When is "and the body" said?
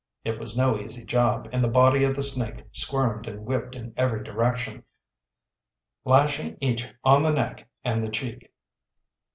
1.53-2.03